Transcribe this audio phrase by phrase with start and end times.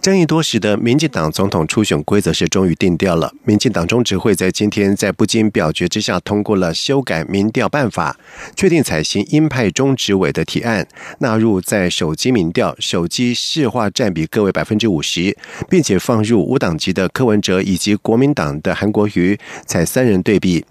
[0.00, 3.32] 争议多时的民进党总统初选规则是终于定调了。
[3.44, 8.16] 民进党中执会在今天在不经表决之下通过了修改民调办法，
[8.54, 10.86] 确定采行鹰派中执委的提案，
[11.18, 15.36] 纳入在手机民调手机市话占比各为百分之五十，
[15.68, 20.64] 并且放入无党籍的柯文哲以及国民党的韩国瑜，采三人对比。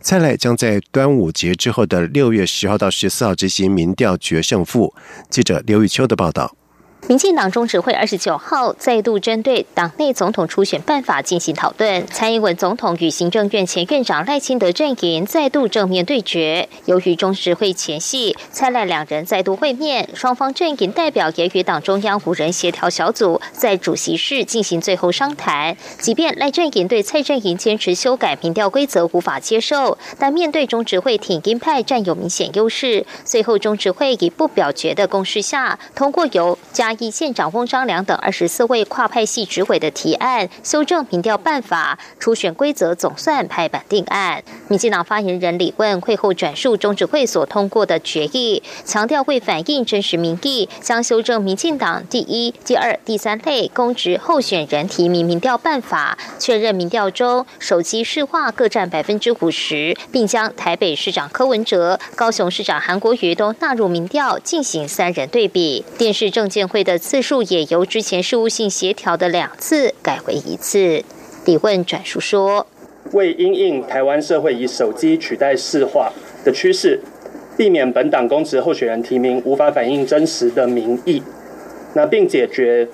[0.00, 4.94] 蔡赖将在端午节之后的六月十号到十四号执行民调决胜负。
[5.30, 6.54] 记者刘玉秋的报道。
[7.06, 12.06] 民进党中执会二十九号再度针对党内总统初选办法进行讨论。
[12.06, 16.66] 蔡英文总统与行政院前院长赖清德阵营再度正面对决。
[16.86, 25.76] 由于中执会前夕蔡赖两人再度会面，双方阵营代表也与党中央五人协调小组在主席室进行最后商谈。
[25.98, 36.93] 即便赖阵营对蔡阵营坚持修改民调规则无法接受，但面对中执会挺鹰派占有明显优势，最后中执会以不表决的共识下通过由加。
[37.00, 44.42] 以县长翁章良等二十四位跨派系执委的提案，修正民调办法、初选规则，总算拍板定案。
[44.68, 65.84] 民进党发言人李问会后转述中指会所通过的决议，强调为反映真实民意，将修正民进党第一、第二、第三类公职候选人提名民调办法，确认民调中手机市话各占百分之五十，并将台北市长柯文哲、高雄市长韩国瑜都纳入民调，进行三人对比。
[65.98, 66.83] 电视证监会。
[66.84, 71.02] 的次数也由之前事务性协调的两次改为一次。
[71.46, 72.66] 李问转述说
[73.12, 76.12] ：“为因应台湾社会以手机取代市话
[76.44, 77.00] 的趋势，
[77.56, 81.22] 避免本党公职候选人提名无法反映真实的民意，
[81.94, 82.86] 那并解决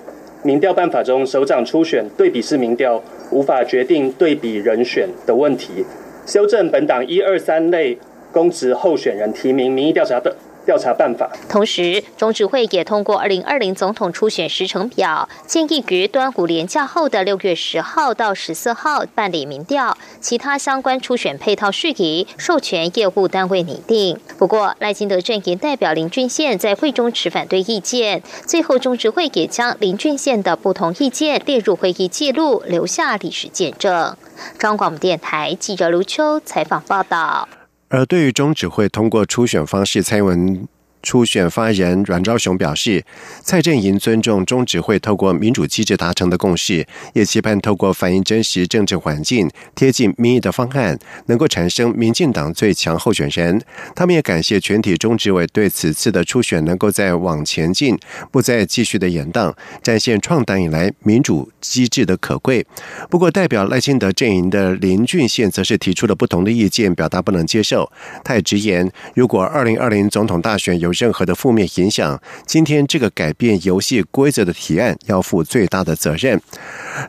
[0.42, 5.84] 民调办法中首长初选对比式民调无法决定对比人选的问题，
[6.26, 7.98] 修正本党一二三类
[8.32, 10.36] 公职候选人提名民意调查的。”
[10.70, 11.28] 调查办法。
[11.48, 24.16] 同时，中执会也通过二零二零总统初选时程表，建议于端午连假后的六月十号到十四号办理民调，其他相关初选配套事宜授权业务单位拟定。
[24.38, 34.16] 不过，赖清德阵营代表林俊宪在会中持反对意见，最后中执会也将林俊宪的不同意见列入会议记录，留下历史见证。
[34.56, 37.48] 中广电台记者卢秋采访报道。
[37.90, 40.66] 而对于中指会通过初选方式，蔡英文。
[41.02, 43.04] 初选发言人阮昭雄表示，
[43.42, 53.62] 蔡正营尊重中指会透过民主机制达成的共识，也期盼透过反映真实政治环境、贴近民意的方案，能够产生民进党最强候选人。
[53.94, 57.98] 他们也感谢全体中执委对此次的初选能够再往前进，
[58.30, 62.66] 不再继续的延宕，展现创党以来民主机制的可贵。
[63.08, 67.90] 不过，代表赖清德阵营的林俊宪则是提出了不同的意见，表达不能接受。
[68.22, 76.40] 他也直言，如果二零二零总统大选有任何的负面影响，今天这个改变游戏规则的提案要负最大的责任。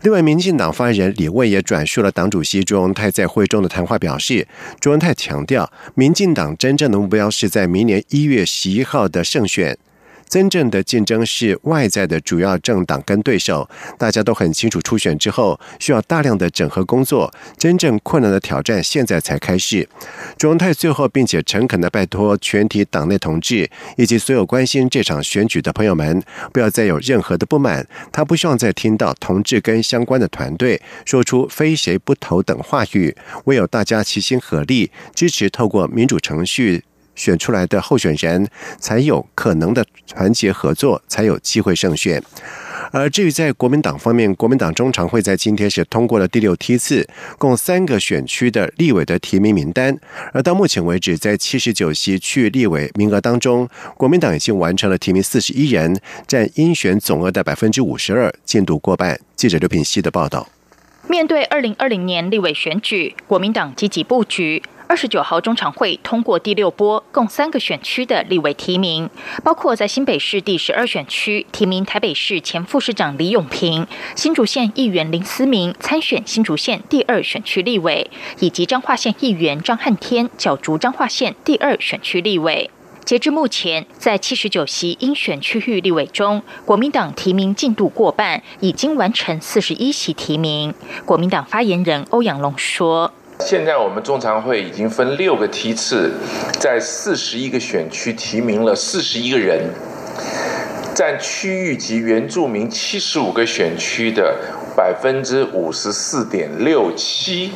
[0.03, 4.47] 另外，民进党发言人李卫也转述了党主席朱文泰在会中的谈话，表示
[4.79, 9.77] 朱文泰强调，民进党真正的目标是在明年一月十一号的胜选。
[10.31, 19.85] 真正的竞争是外在的主要政党跟对手，大家都很清楚，初选之后需要大量的整合工作，真正困难的挑战现在才开始。
[20.37, 27.85] 朱文泰最后并且诚恳的拜托全体党内同志以及所有关心这场选举的朋友们，不要再有任何的不满。
[28.13, 36.85] 他不希望再听到同志跟相关的团队说出非谁不投等话语，唯有大家齐心合力支持，透过民主程序。
[37.15, 38.47] 选出来的候选人
[38.79, 42.21] 才有可能的团结合作，才有机会胜选。
[42.91, 47.07] 而至于在国民党方面，国民党中常会在今天是通过了第六梯次，
[47.37, 49.97] 共三个选区的立委的提名名单。
[50.33, 59.17] 而到目前为止，在七十九席区立委名额当中，国民党已经完成了提名四十一人，占应选总额的百分之五十二，进度过半。
[59.37, 60.49] 记者刘品希的报道。
[61.07, 64.61] 面对二零二零年立委选举，国民党积极布局。
[64.91, 69.09] 二十九号中常会通过第六波共三个选区的立委提名，
[69.41, 82.69] 包括在新北市第十二选区提名台北市前副市长李永平、新竹县议员林思明参选新竹县第二选区立委，以及彰化县议员张汉天角逐彰化县第二选区立委。
[83.05, 90.73] 截至目前，在七十九席应选区域立委中，国民党提名进度过半，已经完成四十一席提名。
[91.05, 93.13] 国民党发言人欧阳龙说。
[93.43, 96.13] 现在我们中常会已经分六个梯次，
[96.59, 99.73] 在四十一个选区提名了四十一个人，
[100.93, 104.37] 占区域及原住民七十五个选区的
[104.75, 107.51] 百分之五十四点六七，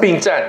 [0.00, 0.42] 并占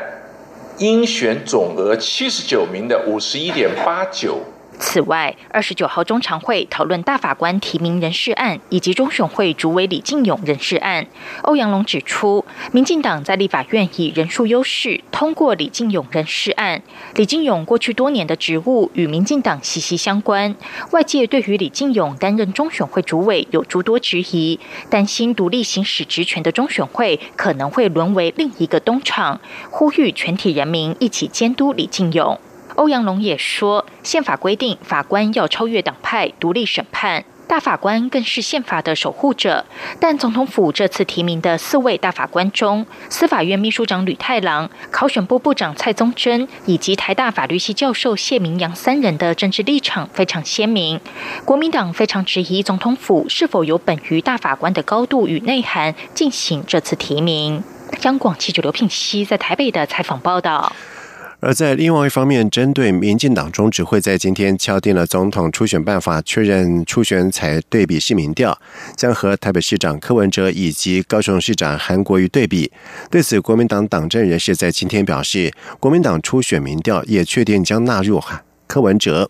[0.78, 4.40] 应选总额七十九名的五十一点八九。
[4.86, 11.08] 此外，二十九号中常会讨论大法官提名人事案以及中选会主委李进勇人事案。
[11.44, 12.44] 欧阳龙指出，
[12.74, 16.82] 民进党在立法院以人数优势通过李进勇人事案。
[17.16, 20.54] 李进勇过去多年的职务与民进党息息相关，
[20.92, 24.60] 外界对于李进勇担任中选会主委有诸多质疑，
[24.90, 29.40] 担心独立行使职权的中选会可能会沦为另一个东厂，
[29.72, 32.38] 呼吁全体人民一起监督李进勇。
[32.76, 39.66] 欧阳龙也说，宪法规定法官要超越党派，独立审判，大法官更是宪法的守护者。
[40.00, 51.00] 但总统府这次提名的四位大法官中，司法院秘书长吕太郎、考选部部长蔡宗珍以及台大法律系教授谢明阳三人的政治立场非常鲜明。
[51.46, 57.64] 国民党非常质疑总统府是否有本于大法官的高度与内涵进行这次提名。
[58.02, 60.74] 央广记者刘聘熙在台北的采访报道。
[61.46, 68.58] 而在另外一方面，针对民进党中指会在今天敲定了总统初选办法，确认初选采对比式民调，
[68.96, 72.72] 将和台北市长柯文哲以及高雄市长韩国瑜对比。
[73.12, 75.52] 对此，国民党党政人士在今天表示，
[75.82, 78.42] 国民党初选民调也确定将纳入哈。
[78.66, 79.30] 柯文哲，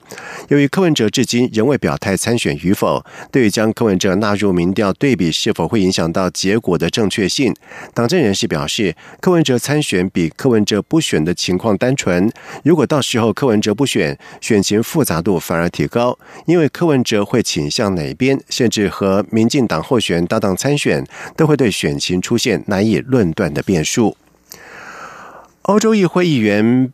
[0.53, 7.55] 由于柯文哲至今仍未表态参选与否，对于将柯文哲纳入民调对比是否会影响到结果的正确性，
[7.91, 12.31] 党政人士表示，柯文哲参选比柯文哲不选的情况单纯。
[12.63, 21.03] 如果到时候柯文哲不选，选情复杂度反而提高，因为柯文哲会倾向哪边，甚至和民进党候选搭档参选，
[21.35, 24.15] 都会对选情出现难以论断的变数。
[25.63, 26.93] 欧洲议会议员。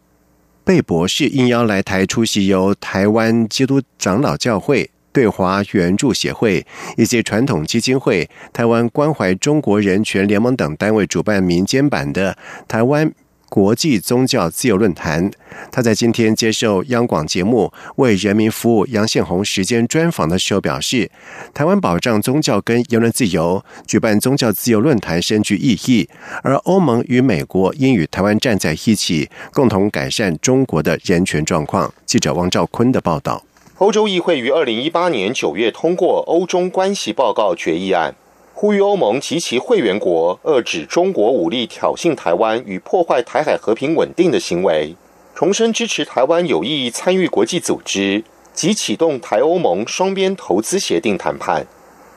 [0.70, 6.64] 贝博士应邀来台出席由台湾基督长老教会、对华援助协会
[6.96, 12.38] 以及传统基金会、台湾关怀中国人权联盟等单位主办民间版的
[12.68, 13.12] 台湾。
[13.50, 15.32] 国际宗教自由论坛，
[15.72, 21.10] 他在今天接受央广节目《为人民服务》杨宪宏时间专访的时候表示，
[21.54, 26.08] 台湾保障宗教跟言论自由，举办宗教自由论坛深具意义。
[26.44, 31.92] 而欧盟与美国应与台湾站在一起，共同改善中国的人权状况。
[32.06, 33.44] 记者王兆坤的报道。
[33.80, 38.14] 欧洲议会于二零一八年九月通过《欧中关系报告》决议案。
[38.62, 44.94] 呼吁欧盟及其会员国遏止中国武力挑衅台湾与破坏台海和平稳定的行为，
[45.34, 48.22] 重申支持台湾有意参与国际组织
[48.54, 51.66] 及启动台欧盟双边投资协定谈判。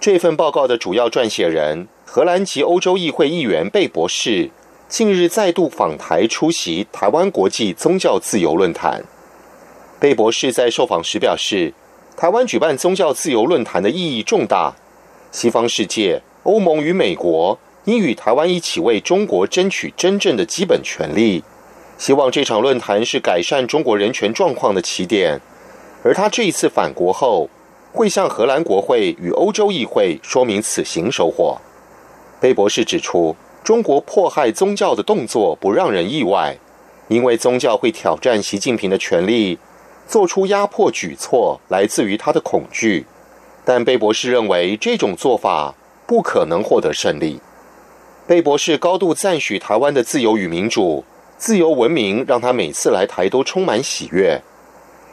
[0.01, 4.51] 这份报告的主要撰写人荷兰籍欧洲议会议员贝博士
[4.89, 9.05] 近日再度访台出席台湾国际宗教自由论坛。
[10.01, 11.73] 贝博士在受访时表示，
[12.17, 14.75] 台湾举办宗教自由论坛的意义重大，
[15.31, 16.21] 西方世界。
[16.45, 21.43] 欧盟与美国应与台湾一起为中国争取真正的基本权利。
[21.99, 25.41] 希望这场论坛是改善中国人权状况的起点。
[26.03, 27.49] 而他这一次返国后，
[27.93, 31.59] 会向荷兰国会与欧洲议会说明此行收获。
[32.41, 36.59] 贝博士指出，中国迫害宗教的动作不让人意外，
[37.07, 39.59] 因为宗教会挑战习近平的权利，
[40.09, 43.07] 做出压迫举措来自于他的恐惧。
[43.65, 45.77] 但贝博士认为这种做法。
[46.12, 47.40] 不可能获得胜利。
[48.26, 51.06] 贝博士高度赞许台湾的自由与民主、
[51.38, 54.42] 自由文明，让他每次来台都充满喜悦。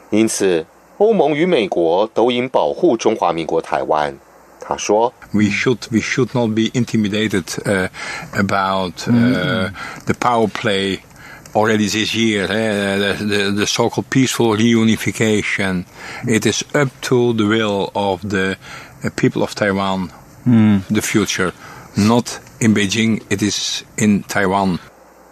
[0.09, 0.65] 因此，
[0.97, 4.17] 欧盟与美国都应保护中华民国台湾。
[4.59, 7.43] 他说：“We should we should not be intimidated
[8.33, 10.99] about the power play
[11.53, 12.47] already this year.
[12.47, 15.85] The the so-called peaceful reunification.
[16.27, 18.57] It is up to the will of the
[19.15, 20.09] people of Taiwan.”
[20.44, 21.52] The future,
[21.94, 24.78] not in Beijing, it is in Taiwan.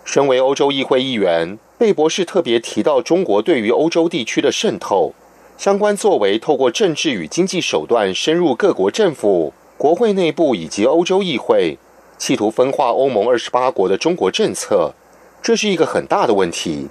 [0.05, 5.15] 身为欧洲议会议员，贝博士特别提到中国对于欧洲地区的渗透，
[5.57, 11.79] 相关作为透过政治与经济手段深入各国政府、国会内部以及欧洲议会，
[12.17, 14.95] 企图分化欧盟二十八国的中国政策，
[15.43, 16.89] 这是一个很大的问题。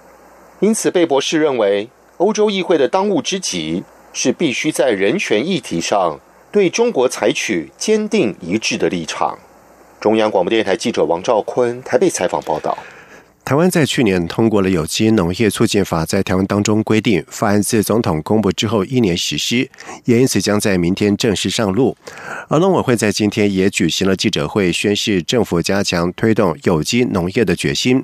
[0.60, 6.20] 因此，贝博士认为，欧洲议会的当务之急是必须在人权议题上。
[6.58, 9.38] 对中国采取坚定一致的立场。
[10.00, 12.76] 中央广播电台记者王兆坤台北采访报道。
[13.46, 19.70] 台湾在去年通过了有机农业促进法，在台湾当中规定，法案自总统公布之后一年实施，
[20.06, 21.96] 也因此将在明天正式上路。
[22.48, 28.04] 而农委会在今天也举行了记者会，宣示政府加强推动有机农业的决心。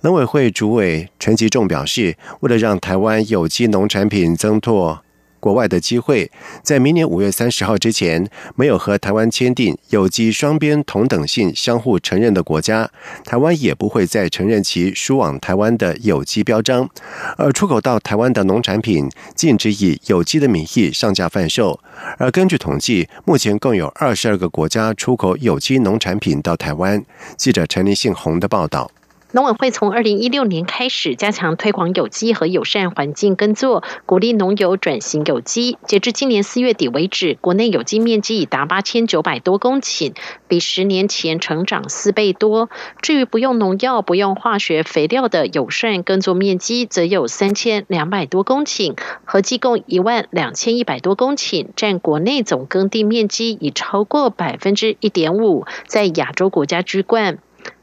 [0.00, 5.04] 农委会主委陈吉仲表示，为了让台湾有机农产品增拓。
[5.40, 6.30] 国外的机会，
[6.62, 12.88] 在明年五月三十号之前，没有和台湾签订有机双边同等性相互承认的国家，
[13.24, 16.88] 台湾也不会再承认其输往台湾的有机标章。
[17.36, 21.80] 而出口到台湾的农产品，禁止以有机的名义上架贩售。
[22.18, 27.02] 而根据统计，目前共有二十二个国家出口有机农产品到台湾。
[27.36, 28.90] 记者陈立信宏的报道。
[29.32, 35.78] 农委会从二零一六年开始加强推广有机和友善环境耕作，鼓励农友转型有机。
[35.86, 40.14] 截至今年四月底为止，国内有机面积已达八千九百多公顷，
[40.48, 42.70] 比十年前成长四倍多。
[43.00, 57.38] 至于不用农药、不用化学肥料的友善耕作面积，则有三千两百多公顷，合计共一万两千一百多公顷，占国内总耕地面积已超过百分之一点五，在亚洲国家居冠。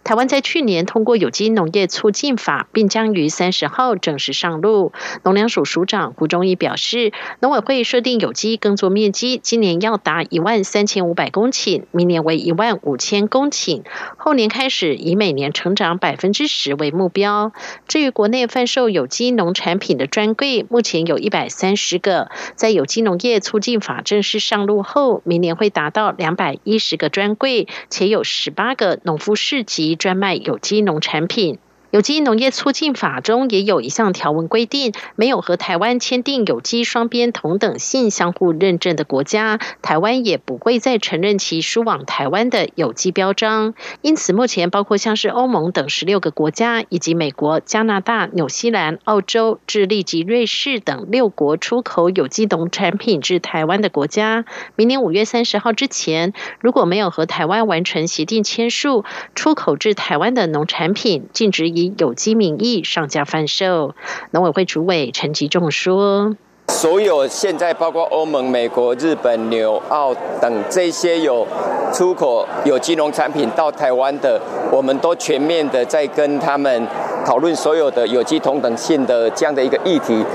[0.07, 4.93] 台湾在去年通过有机农业促进法，并将于三十号正式上路。
[5.25, 7.11] 农粮署署长胡忠义表示，
[7.41, 13.83] 农委会设定有机耕作面积，今年要达一万三千五百公顷，明年为一万五千公顷，
[14.15, 17.51] 后年开始以每年成长百分之十为目标。
[17.89, 29.96] 至于国内贩售有机农产品的专柜，目前有一百三十个，在有机农业促进法正式上路后，明年会达到两百一十个专柜，且有十八个农夫市集。
[29.97, 31.59] 专卖有机农产品。
[31.89, 43.73] 有机农业促进法中也有一项条文规定，没有和台湾签订有机双边同等性相互认证的国家，台湾也不会再承认其输往台湾的有机标章。
[44.01, 54.43] 因此，目前包括像是欧盟等十六个国家，以及美国、加拿大、纽西兰、澳洲、智利及瑞士等六国出口有机农产品至台湾的国家，
[54.75, 61.76] 明年五月三十号之前，如果没有和台湾完成协定签署，出口至台湾的农产品禁止。
[61.77, 63.93] 以有机名义上架贩售，
[64.31, 66.35] 农委会主委陈吉仲说
[66.69, 71.45] ：“所有现在包括欧盟、美国、日本、纽澳等这些有
[71.93, 74.41] 出口有机农产品到台湾的，
[74.71, 76.87] 我们都全面的在跟他们
[77.23, 80.25] 讨论所有的有机同等性的这样的一个议题。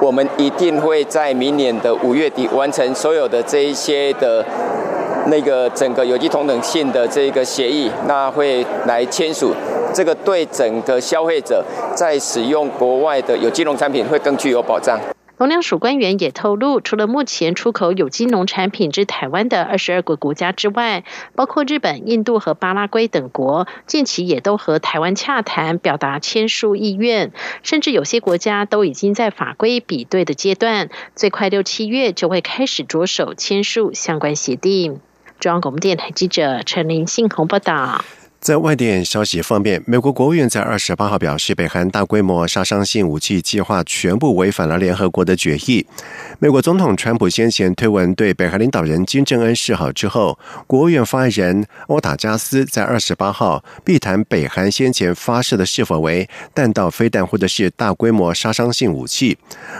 [0.00, 4.42] 我们一定会在明年的五月底完成所有的这一些的。”
[5.28, 9.52] 那个整个有机同等性的这个协议，那会来签署，
[9.94, 11.64] 这个对整个消费者
[11.94, 14.98] 在使用国外的有机农产品会更具有保障。
[15.38, 27.32] 农粮署官员也透露，除了目前出口有机农产品至台湾的二十二个国家之外，包括日本、印度和巴拉圭等国，近期也都和台湾洽谈，表达签署意愿。
[27.62, 35.00] 甚至有些国家都已经在法规比对的阶段，最快六七月就会开始着手签署相关协定。
[35.38, 38.02] 中央广播电台记者陈林信宏报道。
[38.46, 45.84] 在外电消息方面，美国国务院在二十八号表示，北韩大规模杀伤性武器计划全部违反了联合国的决议。
[46.38, 50.38] 美国总统川普先前推文对北韩领导人金正恩示好之后，
[50.68, 59.36] 国务院发言人欧塔加斯在二十八号避谈北韩先前发射的是否为弹道飞弹或者是大规模杀伤性武器。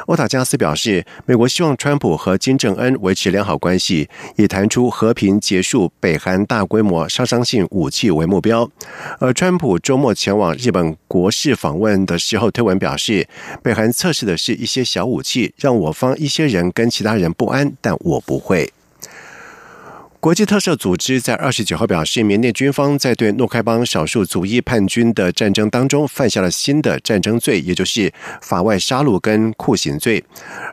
[0.06, 8.55] 欧塔加斯表示，美国希望川普和金正恩维持良好关系，以谈出和平结束北韩大规模杀伤性武器为目标。
[9.18, 13.26] 而川普周末前往日本国事访问的时候，推文表示，
[13.62, 18.70] 北韩测试的是一些小武器，让我方一些人跟其他人不安，但我不会。
[20.26, 30.24] 国际特赦组织在二十九号表示，缅甸军方在对诺开邦少数族裔叛军的战争当中犯下了新的战争罪，也就是法外杀戮跟酷刑罪。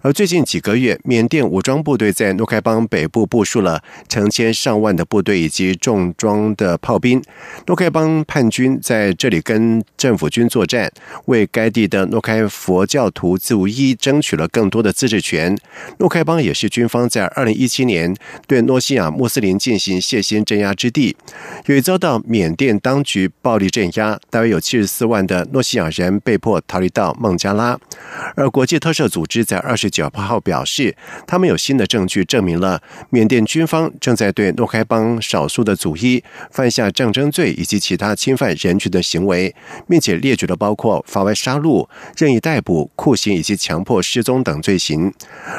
[0.02, 3.80] 而最近几个月，缅甸武装部队在诺开邦北部部署了
[4.10, 7.22] 成千上万的部队以及重装的炮兵。
[7.68, 10.92] 诺开邦叛军在这里跟政府军作战，
[11.26, 15.56] 为该地的诺开佛教徒族裔争取了更多的自治权。
[16.00, 18.16] 诺开邦也是军方在二零一七年
[18.48, 21.16] 对诺西亚穆斯林进行血腥镇压之地，
[21.66, 27.78] 由于遭到缅甸当局暴力镇压，大约有七十四万的诺西亚人被迫逃离到孟加拉。
[28.36, 30.96] 而国际特赦组织在二十九号表示，
[31.28, 39.54] 他们有新的证据证明了缅甸军方正在对诺开邦少数的族裔犯下战争罪以及其他侵犯人权的行为，
[39.90, 41.86] 并且列举了包括法外杀戮、
[42.16, 45.14] 任意逮捕、酷刑以及强迫失踪等罪行。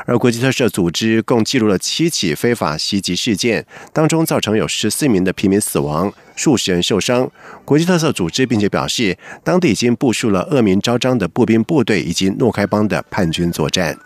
[0.07, 3.67] 而国际特赦组织共记录了七起非法袭击事件。
[3.93, 7.31] 当中造成有十四名的平民死亡，数十人受伤。
[7.65, 13.97] 国际特色组织并且表示，当地已经部署了恶名昭彰的步兵部队以及诺开邦的叛军作战。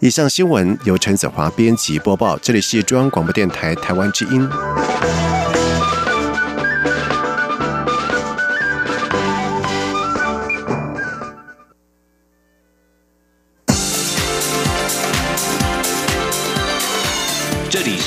[0.00, 4.48] 以上新闻由陈子华编辑播报，这里是中央广播电台台湾之音。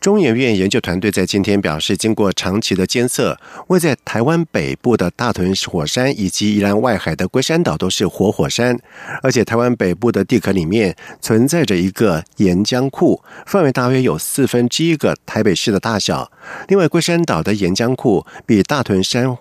[0.00, 3.36] 中研院研究团队在今天表示，经过长期的监测，
[3.66, 8.78] 位在台湾北部的大屯火山以及宜兰外海的龟山岛都是活火山，
[9.22, 16.30] 而且台湾北部的地壳里面存在着一个岩浆库，范围大约有四分之一个台北市的大小。
[16.68, 19.36] 另外，龟山岛的岩浆库比大屯山。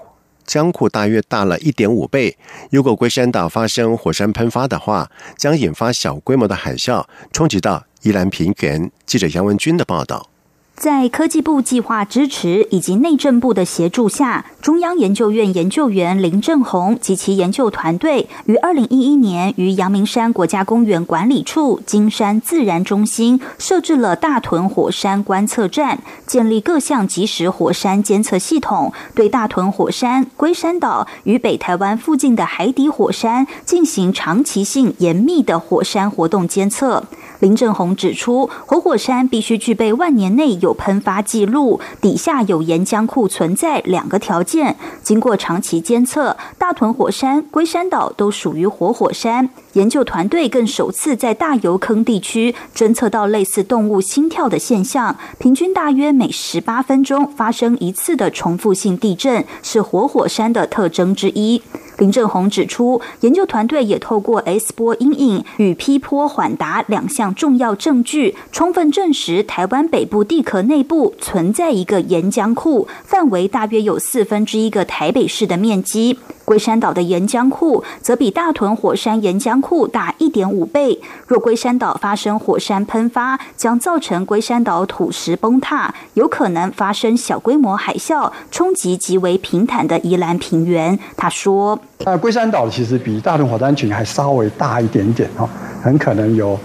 [0.46, 2.38] 江库大约大了一点五倍。
[2.70, 8.92] 如果龟山岛发生火山喷发的话，将引发小规模的海啸，冲击到宜兰平原。
[9.08, 10.30] 记者杨文军的报道。
[10.75, 37.03] 在科技部计划支持以及内政部的协助下，中央研究院研究员林正宏及其研究团队于二零一一年于阳明山国家公园管理处金山自然中心设置了大屯火山观测站，建立各项即时火山监测系统，对大屯火山、龟山岛与北台湾附近的海底火山进行长期性严密的火山活动监测。
[37.39, 44.55] 林正宏指出，活火山必须具备万年内有喷发记录，底下有岩浆库存在两个条件。
[45.02, 49.50] 经过长期监测，大屯火山、龟山岛都属于活火山。
[49.74, 61.62] 研究团队更首次在大油坑地区侦测到类似动物心跳的现象，平均大约每十八分钟发生一次的重复性地震，是活火山的特征之一。
[61.98, 76.20] 林正宏指出，研究团队也透过 S 波阴影与 P 波缓达两项重要证据，充分证实台湾北部地壳内部存在一个岩浆库，范围大约有四分之一个台北市的面积。
[76.46, 81.02] 龟山岛的岩浆库则比大屯火山岩浆库大一点五倍。
[81.28, 90.98] 若龟山岛发生火山喷发，将造成龟山岛土石崩塌，有可能发生小规模海啸，冲击极为平坦的宜兰平原。
[91.17, 95.50] 他说：“那龟山岛其实比大屯火山群还稍微大一点点哈，
[95.82, 96.58] 很可能有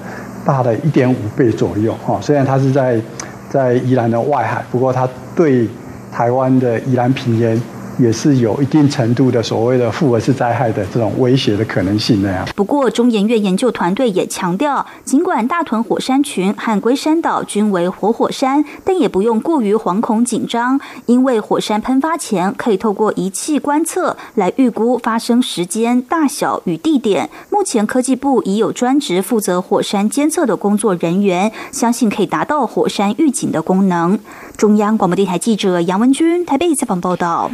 [0.44, 2.20] 大的一点五倍左右哈。
[2.20, 3.00] 虽然它是在
[3.48, 5.66] 在宜兰的外海，不过它对
[6.12, 7.58] 台湾的宜兰平原。”
[7.98, 12.46] 也是有一定程度的所谓的复合式灾害的这种威胁的可能性那样。
[12.54, 27.28] 不过，中研院研究团队也强调，尽管大屯火山群和龟山岛均为活火山，但也不用过于惶恐紧张，因为火山喷发前可以透过仪器观测来预估发生时间、大小与地点。
[27.50, 34.18] 目前科技部已有专职负责火山监测的工作人员，相信可以达到火山预警的功能。
[34.56, 37.50] 中央广播电台记者杨文君台北采访报道。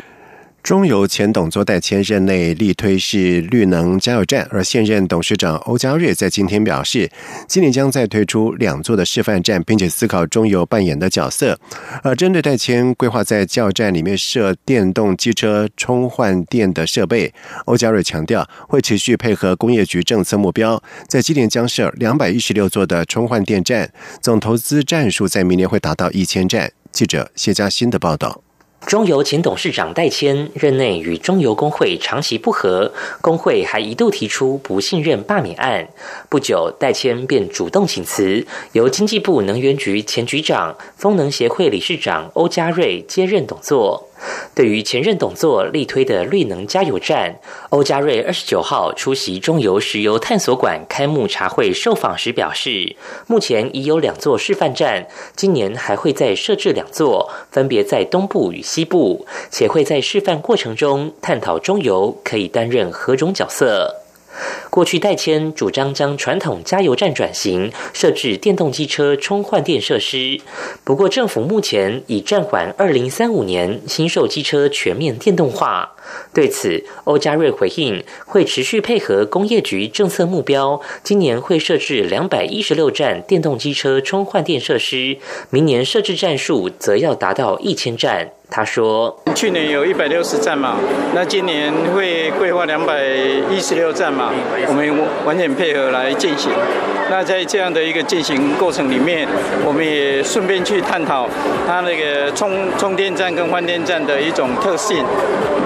[0.66, 7.08] 中油前董座代签任内力推是绿能加油站，而现任董事长欧家瑞在今天表示，
[7.46, 11.56] 今年将再推出两座的示范站，并且思考中油扮演的角色。
[12.02, 17.32] 而针对代签规划在加油站里面设电动机车充换电的设备，
[17.66, 26.72] 欧家瑞强调会持续配合工业局政策目标，在今年将设两百一十六座的充换电站，总投资站数在明年会达到一千站。
[26.90, 28.45] 记者谢嘉欣的报道。
[28.80, 35.88] 中油前董事长戴谦任内与中油工会长期不和，工会还一度提出不信任罢免案。
[36.28, 44.08] 不久，戴谦便主动请辞，由经济部能源局前局长、风能协会理事长欧家瑞接任董座。
[44.54, 47.36] 对于前任董座力推的绿能加油站，
[47.68, 63.96] 欧家瑞二十九号出席中油石油探索馆开幕茶会受访时表示，目前已有两座示范站，今年还会再设置两座，分别在东部与西部，且会在示范过程中探讨中油可以担任何种角色。
[64.76, 70.38] 过去代签主张将传统加油站转型，设置电动机车充换电设施。
[70.84, 75.94] 不过政府目前已暂缓二零三五年新售机车全面电动化。
[76.34, 85.16] 对此，欧家瑞回应会持续配合工业局政策目标，今年会设置两百一十六站电动机车充换电设施，
[85.48, 88.30] 明年设置站数则要达到一千站。
[88.48, 90.78] 他说：“去年有一百六十站嘛，
[91.12, 93.04] 那今年会规划两百
[93.50, 94.32] 一十六站嘛，
[94.68, 94.84] 我们
[95.24, 96.50] 完全配合来进行。
[97.08, 99.26] 那在这样的一个进行过程里面，
[99.64, 101.28] 我们也顺便去探讨
[101.66, 105.04] 它那个充充电站跟换电站的一种特性。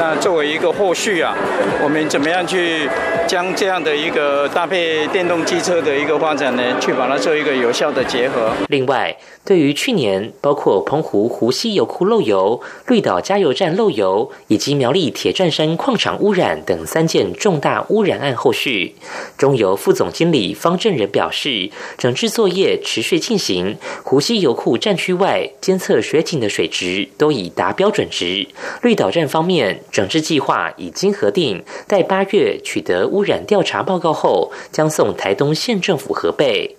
[0.01, 1.37] 那作为一个后续啊，
[1.85, 2.89] 我们怎么样去
[3.29, 6.63] 将这样的一个搭配电动机车的一个发展呢？
[6.81, 8.51] 去把它做一个有效的结合。
[8.69, 18.95] 另外，对于去年包括澎湖湖西油库漏油、绿岛加油站漏油以及苗栗铁站山矿场污染等三件重大污染案后续，
[19.37, 28.49] 中油副总经理方正仁表示，整治作业持续进行，湖西油库站区外监测水井的水质都已达标准值。
[28.81, 36.77] 绿岛站方面，整治计划已经核定，待八月取得污染调查报告后，将送台东县政府核备。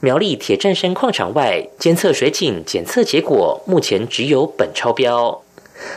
[0.00, 5.42] 苗栗铁站山矿场外监测水井检测结果，目前只有苯超标。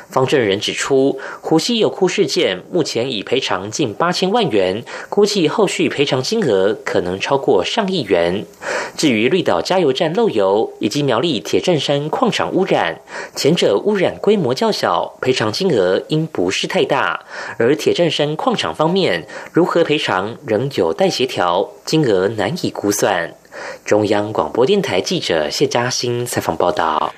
[0.10, 8.46] 方正人指出，湖西油库事件目前已赔偿近八千万元，估计后续赔偿金额可能超过上亿元。
[8.96, 13.02] 至于绿岛加油站漏油以及苗栗铁站山矿场污染，
[13.36, 17.26] 前者污染规模较小，赔偿金额应不是太大；
[17.58, 23.34] 而铁站山矿场方面，如何赔偿仍有待协调，金额难以估算。
[23.86, 27.14] 中央广播电台记者谢嘉欣采访报道。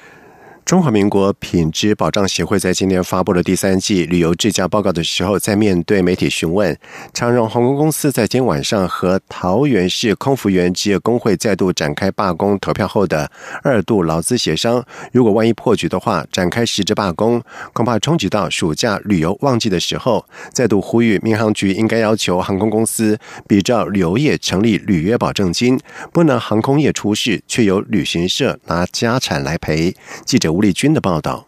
[0.66, 6.76] 中华民国品质保障协会在今年发布了第三季旅游质价报告的时候，在面对媒体询问，
[7.14, 13.30] 长荣航空公司在今天晚上和桃园市空服员职业工会再度展开罢工投票后的
[13.62, 17.40] 二度劳资协商，如果万一破局的话，展开实质罢工，
[17.72, 20.26] 恐怕冲击到暑假旅游旺季的时候。
[20.52, 25.80] 再度呼吁民航局应该要求航空公司比照旅游业成立履约保证金，
[26.12, 29.96] 不能航空业出事却由旅行社拿家产来赔。
[30.26, 30.55] 记者。
[30.56, 31.46] 吴丽君的报道。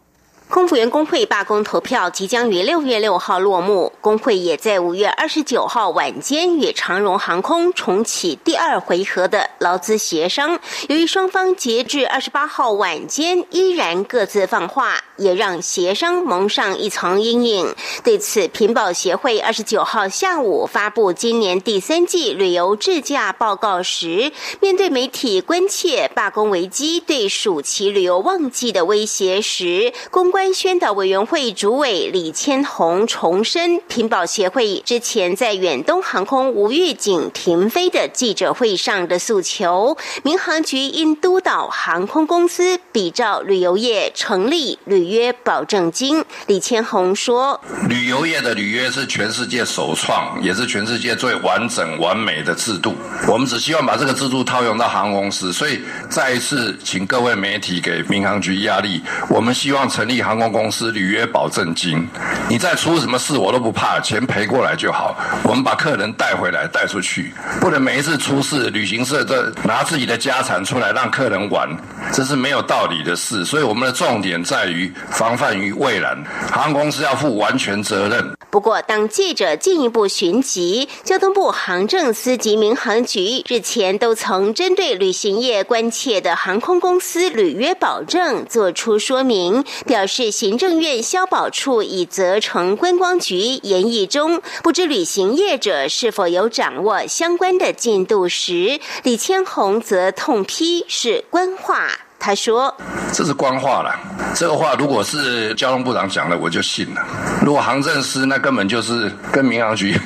[0.50, 10.60] 空服员工会罢工投票即将于六月六号落幕，工会也在五月二十九号晚间与长荣航空重启第二回合的劳资协商。
[10.89, 17.75] 由于双方截至二十八号晚间依然各自放话，也让协商蒙上一层阴影。
[18.03, 30.27] 对此，平保协会二十九号下午发布今年第三季旅游质价报告时，面对媒体关切罢工危机对暑期旅游旺季的威胁时，公。
[30.38, 46.22] 关宣导委员会主委李千红重申，平保协会之前在远东航空无预警停飞的记者会上的诉求，民航局应督导航空公司比照旅游业成立旅履约保证金。
[46.48, 52.93] 李千红说：“旅游业的履约是全世界首创，也是全世界最完整完美的制度。
[53.26, 59.02] 我们只希望把这个制度套用到航空公司，所以再一次请各位媒体给民航局压力。
[59.30, 62.06] 我们希望成立。”航空公司履约保证金，
[62.50, 65.15] 你再出什么事我都不怕，钱赔过来就好。
[65.43, 71.70] 我们把客人带回来带出去，不能每一次出事，旅行社这拿自己的家产出来让客人玩，
[72.12, 73.46] 这是没有道理的事。
[73.46, 78.38] 所以我们的重点在于防范于未然，航空公司要负完全责任。
[78.50, 90.28] 不过，当记者进一步寻及交通部航政司及民航局日前都曾针对旅行业关切的航空公司履约保证做出说明，表示。
[90.38, 102.07] 行政院消保处已责成观光局研议中，不知旅行业者是否有掌握相关的进度时，李千红则痛批是官话。
[102.19, 102.73] 他说
[103.13, 103.95] ：“这是官话了，
[104.36, 107.01] 这个话如果是交通部长讲的，我就信了；
[107.45, 109.97] 如果航政司，那根本就是跟民航局。”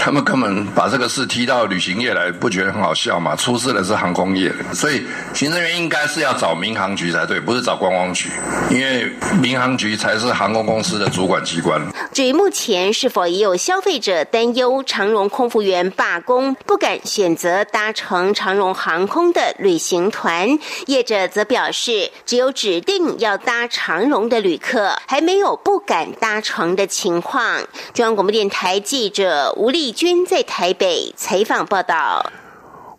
[0.00, 3.36] 他们根本把这个事踢到旅行业来，不觉得很好笑吗？
[3.36, 8.28] 出事的是航空业，所以行政院应该是要找民航局才对，不是找观光局，
[8.68, 11.80] 因为民航局才是航空公司的主管机关。
[12.12, 27.60] 至于目前是否也有消费者担忧长荣空服员罢工，不敢选择搭乘长荣航空的旅行团，业者则表示，只有指定要搭长荣的旅客，还没有不敢搭床的情况。
[27.94, 29.92] 中央广播电台记者吴丽。
[29.92, 32.32] 君在台北采访报道。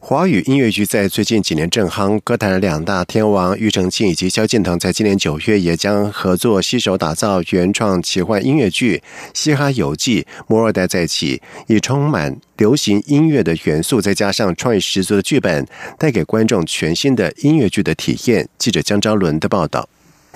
[0.05, 8.97] 华语音乐剧在最近几年正夯，歌坛两大天王庾澄庆以及萧敬腾在今年九月也将合作携手打造原创奇幻音乐剧
[9.33, 15.65] 《嘻哈游记》，摩尔代在一起，以充满流行音乐的元素，再加上创意十足的剧本，
[15.97, 18.49] 带给观众全新的音乐剧的体验。
[18.57, 19.87] 记者江昭伦的报道。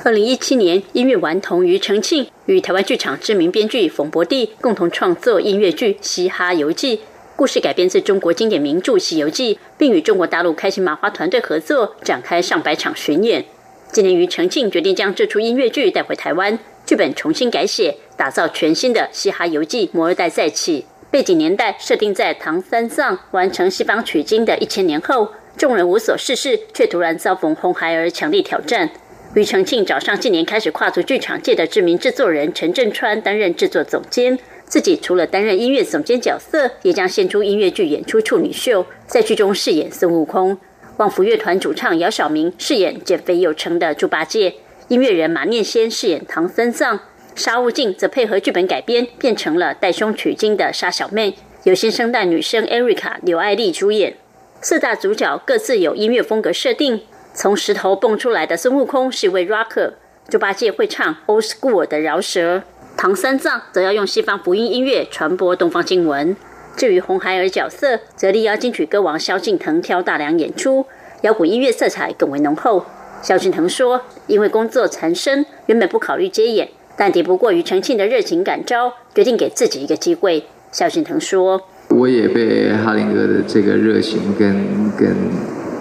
[0.01, 6.97] 二零一七年，音乐顽童庾澄庆与台湾剧场知名编剧冯博弟共同创作音乐剧《嘻哈游记》，
[7.37, 13.45] 故事改编自中国经典名著《西游记》，并与中国大陆开心麻花团队合作展开上百场巡演。
[13.91, 20.85] 今年，庾澄庆决定将这出音乐剧带回台湾，剧本重新改写，打造全新的《嘻哈游记》，摩尔代再起。
[21.11, 28.89] 背景年代设定在唐三藏完成西方取经的一千年后，众人无所事事，却突然遭逢红孩儿强力挑战。
[29.35, 40.57] 庾澄庆找上近年开始跨足剧场界的知名制作人陈振川担任制作总监，自己除了担任音乐总监角色，也将献出音乐剧演出处女秀，在剧中饰演孙悟空。
[40.97, 44.55] 旺福乐团主唱姚晓明饰演减肥有成的猪八戒，
[44.89, 46.99] 音乐人马念先饰演唐三藏。
[47.33, 54.15] 沙悟净则配合剧本改编，变成了带胸取经的沙小妹，由新生代女生 Erica 刘爱丽主演。
[54.59, 57.01] 四大主角各自有音乐风格设定，
[57.33, 59.93] 从石头蹦出来的孙悟空是一位 rocker，
[60.27, 62.63] 猪八戒会唱 old school 的饶舌，
[62.97, 66.35] 唐三藏则要用西方福音音乐传播东方经文。
[66.75, 70.83] 至于红孩儿角色，则力邀金曲歌王萧敬腾挑大梁演出，
[71.21, 72.83] 摇滚音乐色彩更为浓厚。
[73.21, 80.45] 萧敬腾说：“因为工作缠身，原本不考虑接演。”但抵不过庾澄庆的热情感召，决定给自己一个机会。
[80.71, 85.07] 萧敬腾说：“我也被哈林哥的这个热情跟跟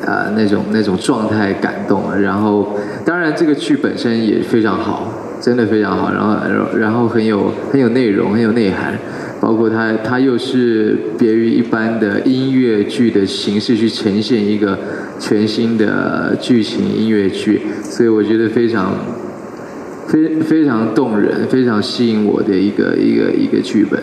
[0.07, 2.21] 啊那种那种状态感动了。
[2.21, 6.13] 然后，当然这个剧本身也非常好，真的非常好。
[6.13, 8.99] 然后，然后很有很有内容，很有内涵。
[9.41, 14.79] 包括它它又是别于一般的音乐剧的形式去呈现一个
[15.21, 18.95] 全新的剧情音乐剧，所以我觉得非常。”
[20.07, 24.01] 非非常动人，非常吸引我的一个一个一个剧本。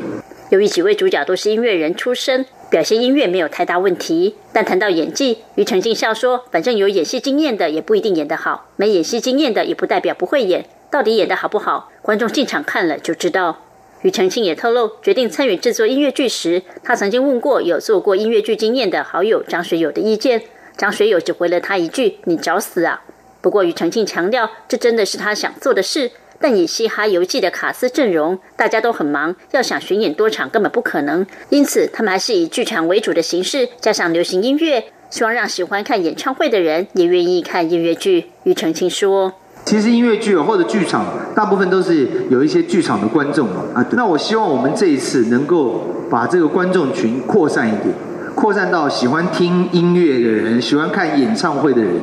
[0.50, 4.34] 由于几位主角都是音乐人出身，表现音乐没有太大问题。
[4.52, 10.66] 但谈到演技，庾澄庆笑说：“反正有演戏经验的也不一定演得好，没演戏经验的也不代表不会演。
[10.90, 13.60] 到底演得好不好，观众进场看了就知道。”
[14.02, 20.42] 庾澄庆也透露，决定参与制作音乐剧时，他曾经问过有做过音乐剧经验的好友张学友的意见。
[20.76, 23.04] 张学友只回了他一句：“你找死啊！”
[23.40, 26.10] 不过，庾澄庆强调，这真的是他想做的事。
[26.44, 31.26] 但以《嘻哈游记》的卡司阵容，大家都很忙，要想巡演多场根本不可能。
[31.48, 38.26] 因此，他们还是以剧场为主的形式，加上流行音乐，希望让喜欢看演唱会的人也愿意看音乐剧。
[38.44, 39.32] 庾澄庆说
[39.64, 43.64] ：“其实音乐剧或者剧场，大部分都是有一些剧场的观众嘛。
[43.74, 47.96] 啊，那我希望我们这一次能够把这个观众群扩散一点，
[48.36, 51.94] 扩散到喜欢听音乐的人，喜欢看演唱会的人。”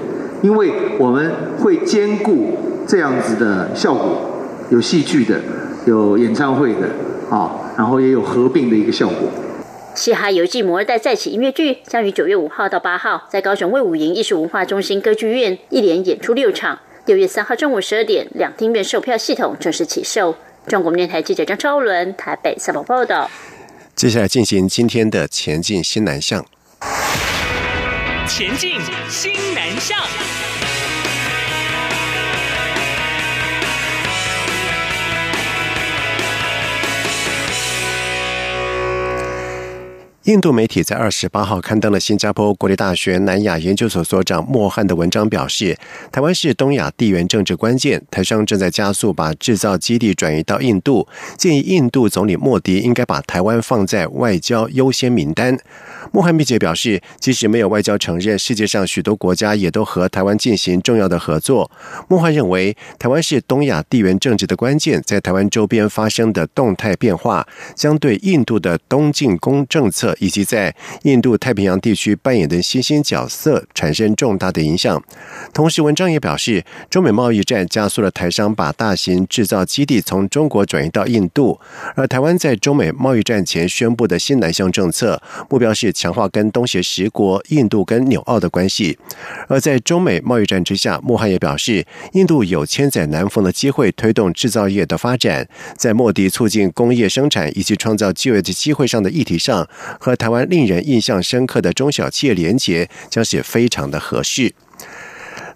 [0.42, 2.57] 因为我们会兼顾
[2.90, 4.29] 这样子的效果，
[4.72, 5.40] 有戏剧的，
[5.87, 6.88] 有演唱会的，
[7.31, 9.29] 啊，然后也有合并的一个效果。
[9.96, 16.81] 《嘻哈游记》摩尔代再起音乐剧将于九月五号到八号在高雄卫武营艺术文化中心歌剧院一连演出六场。
[17.07, 20.35] 六月三号中午十二点，两厅院售票系统正式起售。
[20.66, 23.31] 中国电台记者张超伦台北采访报道。
[23.94, 26.44] 接下来进行今天的前进新南向。
[28.26, 29.96] 前进新南向。
[40.30, 45.76] 印度媒体在二十八号刊登了新加坡国立大学南亚研究所所长莫汉的文章，表示
[46.12, 55.58] 台湾是东亚地缘政治关键，台商正在加速把制造基地转移到印度，建议印度总理莫迪应该把台湾放在外交优先名单。
[56.12, 61.68] 莫汉密杰表示，即使没有外交承认，世界上许多国家也都和台湾进行重要的合作。
[62.06, 75.02] 莫汉认为，台湾是东亚地缘政治的关键，在台湾周边发生的动态变化，将对印度的东进攻政策以及在印度太平洋地区扮演的新兴角色产生重大的影响。
[75.52, 81.61] 同时，文章也表示，中美贸易战加速了台商把大型制造基地从中国转移到印度，
[81.94, 85.92] 而台湾在中美贸易战前宣布的新南向政策，目标是。
[85.92, 88.96] 强化跟东协十国、印度跟纽澳的关系，
[89.48, 104.52] 而在中美贸易战之下，穆罕也表示，印度有千载难逢的机会推动制造业的发展，在莫迪促进工业生产以及创造就业的机会上的议题上，和和台湾令人印象深刻的中小企业联结将是非常的合适。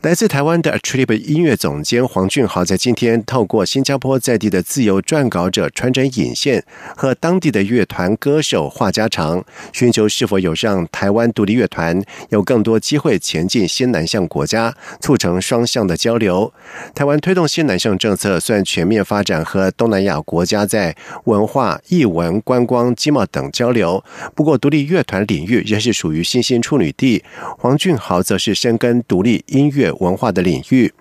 [0.04, 6.62] 来自台湾的 Trip 音乐总监黄俊豪在今天透过新加坡在地的自由撰稿者穿针引线，
[6.94, 16.52] 和当地的乐团歌手话家常，寻求是否有让台湾独立乐团有更多机会前进新南向国家，促成双向的交流。
[16.94, 27.24] 台湾推动新南向政策，虽然全面发展和东南亚国家在文化、艺文、观光、经贸等交流，不过独立乐团领域仍是属于新兴处女地。
[27.56, 29.93] 黄俊豪则是深耕独立音乐。
[30.00, 30.92] 文化的领域。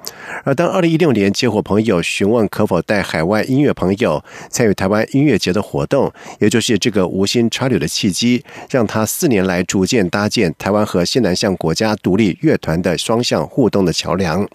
[0.44, 14.48] 而当二零一六年接获朋友询问可否带海外音乐朋友参与台湾音乐节的活动，也就是这个无心插柳的契机，让他四年来逐渐搭建台湾和西南向国家独立乐团的双向互动的桥梁。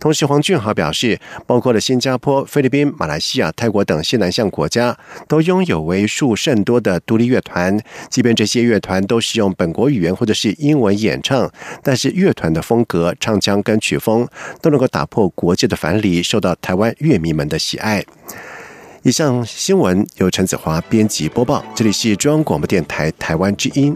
[0.00, 4.96] 同时，黄俊豪表示，包括了新加坡、菲律宾、马来西亚、泰国等西南向国家，
[5.28, 7.78] 都拥有为数甚多的独立乐团。
[8.10, 11.50] 即便这些乐团都使用本国语言或者是英文演唱，
[11.82, 14.26] 但是乐团的风格、唱腔跟曲风
[14.60, 18.04] 都能够打破国界的樊篱，受到台湾乐迷们的喜爱。
[19.02, 23.92] 以上新闻由陈子华编辑播报，这里是中央广播电台台湾之音。